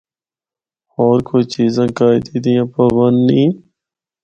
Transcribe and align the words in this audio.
ہور 0.93 1.17
کوئی 1.27 1.43
چیزاں 1.53 1.87
قائدے 1.97 2.35
دیاں 2.43 2.65
پابند 2.73 3.17
نیں۔ 3.27 3.49